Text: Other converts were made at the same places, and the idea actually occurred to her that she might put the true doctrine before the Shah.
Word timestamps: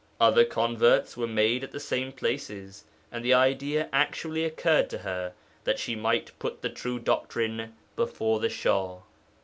Other 0.19 0.45
converts 0.45 1.15
were 1.15 1.27
made 1.27 1.63
at 1.63 1.73
the 1.73 1.79
same 1.79 2.11
places, 2.11 2.85
and 3.11 3.23
the 3.23 3.35
idea 3.35 3.87
actually 3.93 4.43
occurred 4.43 4.89
to 4.89 4.97
her 4.97 5.33
that 5.63 5.77
she 5.77 5.95
might 5.95 6.31
put 6.39 6.63
the 6.63 6.69
true 6.71 6.97
doctrine 6.97 7.75
before 7.95 8.39
the 8.39 8.49
Shah. 8.49 9.01